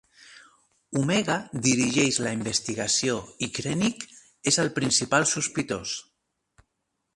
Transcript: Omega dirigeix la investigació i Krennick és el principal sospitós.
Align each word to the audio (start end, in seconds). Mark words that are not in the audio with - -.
Omega 1.01 1.35
dirigeix 1.67 2.17
la 2.27 2.31
investigació 2.39 3.19
i 3.47 3.51
Krennick 3.59 4.09
és 4.53 4.59
el 4.67 4.75
principal 4.81 5.31
sospitós. 5.37 5.97